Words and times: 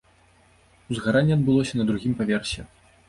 Узгаранне 0.95 1.33
адбылося 1.37 1.73
на 1.81 1.87
другім 1.91 2.17
паверсе. 2.23 2.61